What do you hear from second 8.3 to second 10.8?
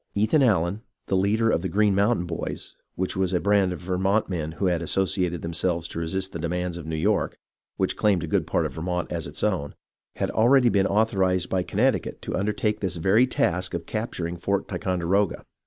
part of Vermont as its own, had already